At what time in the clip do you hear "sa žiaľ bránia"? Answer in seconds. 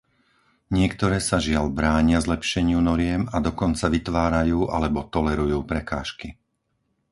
1.29-2.17